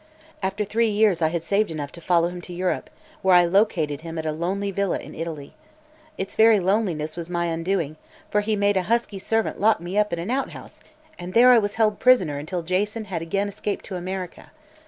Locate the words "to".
1.91-2.01, 2.41-2.53, 13.85-13.95